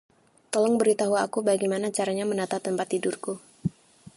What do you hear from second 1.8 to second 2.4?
caranya